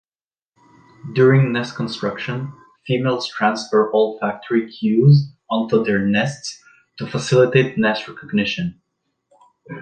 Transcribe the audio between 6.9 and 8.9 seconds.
to facilitate nest recognition.